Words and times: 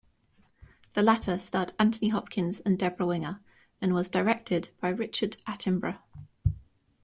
The 0.95 1.03
latter 1.03 1.37
starred 1.37 1.73
Anthony 1.77 2.07
Hopkins 2.09 2.59
and 2.59 2.75
Debra 2.79 3.05
Winger 3.05 3.39
and 3.79 3.93
was 3.93 4.09
directed 4.09 4.69
by 4.81 4.89
Richard 4.89 5.37
Attenborough. 5.45 5.99